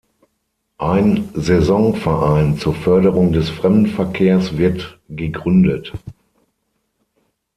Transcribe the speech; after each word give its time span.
Ein 0.79 1.29
„Saison-Verein“ 1.35 2.57
zur 2.57 2.73
Förderung 2.73 3.33
des 3.33 3.51
Fremdenverkehrs 3.51 4.57
wird 4.57 4.99
gegründet. 5.09 5.93